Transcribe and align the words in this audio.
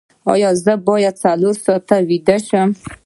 ایا 0.33 0.49
زه 0.63 0.73
باید 0.87 1.15
څلور 1.23 1.55
ساعته 1.65 1.95
ویده 2.09 2.37
شم؟ 2.47 2.69